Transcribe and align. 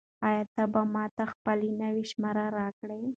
آیا 0.27 0.43
ته 0.55 0.63
به 0.73 0.81
ماته 0.93 1.23
خپله 1.31 1.69
نوې 1.81 2.03
شمېره 2.11 2.45
راکړې؟ 2.57 3.01